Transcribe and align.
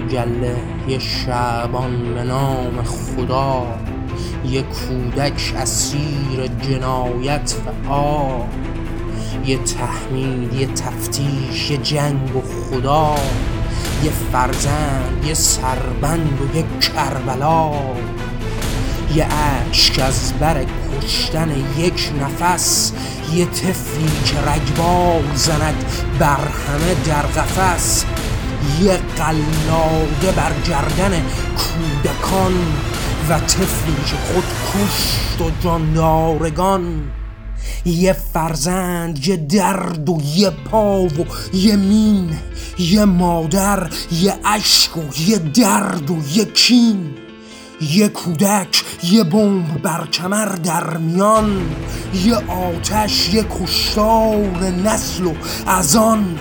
گله 0.00 0.56
یه 0.88 0.98
شعبان 0.98 2.14
به 2.14 2.22
نام 2.22 2.82
خدا 2.82 3.66
یه 4.44 4.62
کودک 4.62 5.54
اسیر 5.56 6.46
جنایت 6.46 7.54
و 7.86 7.92
آه 7.92 8.46
یه 9.46 9.58
تحمید 9.58 10.54
یه 10.54 10.66
تفتیش 10.66 11.70
یه 11.70 11.76
جنگ 11.76 12.36
و 12.36 12.40
خدا 12.40 13.14
یه 14.04 14.10
فرزند 14.32 15.24
یه 15.26 15.34
سربند 15.34 16.38
و 16.40 16.56
یه 16.56 16.64
کربلا 16.80 17.72
یه 19.14 19.24
عشق 19.24 20.06
از 20.06 20.32
بر 20.40 20.64
کشتن 21.02 21.50
یک 21.78 22.12
نفس 22.22 22.92
یه 23.34 23.44
طفلی 23.44 24.12
که 24.24 24.50
رگبار 24.50 25.22
زند 25.34 25.84
بر 26.18 26.36
همه 26.36 26.94
در 27.06 27.22
قفس. 27.22 28.04
یه 28.82 29.00
قلاده 29.16 30.32
بر 30.36 30.52
گردن 30.68 31.22
کودکان 31.56 32.52
و 33.28 33.38
طفلی 33.38 33.96
که 34.06 34.16
خود 34.16 34.44
کشت 34.44 35.40
و 35.40 35.62
جاندارگان 35.64 37.02
یه 37.84 38.12
فرزند 38.12 39.26
یه 39.26 39.36
درد 39.36 40.08
و 40.08 40.20
یه 40.34 40.50
پا 40.50 41.02
و 41.02 41.26
یه 41.52 41.76
مین 41.76 42.30
یه 42.78 43.04
مادر 43.04 43.90
یه 44.12 44.34
عشق 44.44 44.96
و 44.96 45.02
یه 45.26 45.38
درد 45.38 46.10
و 46.10 46.16
یه 46.34 46.44
کین. 46.44 47.14
یه 47.90 48.08
کودک 48.08 48.84
یه 49.02 49.24
بمب 49.24 49.82
بر 49.82 50.06
کمر 50.06 50.46
در 50.46 50.96
میان. 50.96 51.70
یه 52.24 52.34
آتش 52.34 53.34
یه 53.34 53.44
کشتار 53.60 54.58
نسل 54.84 55.24
و 55.24 55.32
ازان 55.66 56.38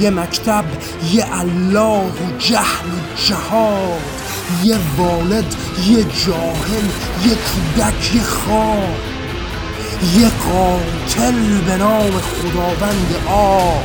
یه 0.00 0.10
مکتب 0.10 0.64
یه 1.12 1.26
الله 1.40 2.04
و 2.04 2.38
جهل 2.38 2.86
و 2.86 3.20
جهاد 3.28 4.00
یه 4.64 4.78
والد 4.98 5.54
یه 5.86 6.04
جاهل 6.04 6.86
یه 7.24 7.34
کودک 7.34 8.14
یه 8.14 8.22
خواب 8.22 8.96
یه 10.18 10.28
قاتل 10.28 11.58
به 11.66 11.76
نام 11.76 12.10
خداوند 12.10 13.14
آب 13.28 13.82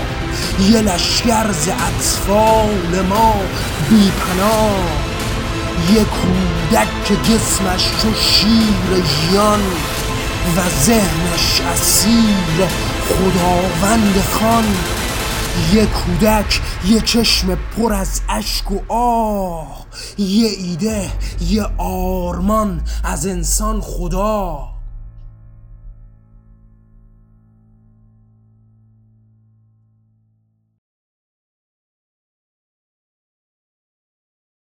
یه 0.70 0.82
لشگر 0.82 1.52
ز 1.52 1.70
اطفال 1.70 3.06
ما 3.10 3.36
بی 3.90 4.12
پناه 4.12 5.12
یه 5.94 6.04
کودک 6.04 6.88
که 7.06 7.16
جسمش 7.16 7.84
چو 8.02 8.08
شیر 8.14 9.04
ژیان 9.04 9.62
و 10.58 10.86
ذهنش 10.86 11.62
اسیر 11.74 12.68
خداوند 13.10 14.24
خان. 14.34 14.66
یه 15.74 15.86
کودک 15.86 16.62
یه 16.86 17.02
چشم 17.02 17.56
پر 17.56 17.94
از 17.94 18.22
اشک 18.30 18.72
و 18.72 18.80
آه 18.94 19.86
یه 20.18 20.48
ایده 20.48 21.12
یه 21.50 21.64
آرمان 21.78 22.82
از 23.04 23.28
انسان 23.28 23.82
خدا. 23.82 24.71